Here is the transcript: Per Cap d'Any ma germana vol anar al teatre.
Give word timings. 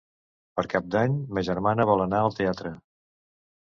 Per 0.59 0.63
Cap 0.71 0.87
d'Any 0.95 1.21
ma 1.37 1.45
germana 1.51 1.89
vol 1.93 2.05
anar 2.09 2.25
al 2.27 2.39
teatre. 2.43 2.77